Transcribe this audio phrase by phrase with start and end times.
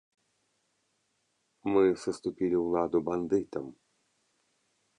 [1.75, 3.65] Мы саступілі ўладу бандытам.